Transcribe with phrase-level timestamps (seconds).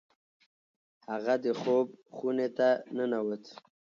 [1.09, 3.45] هغه د خوب خونې ته ننوت.